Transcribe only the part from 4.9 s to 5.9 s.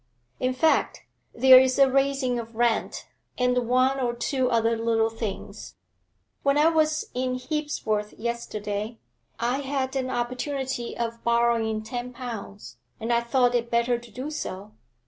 things.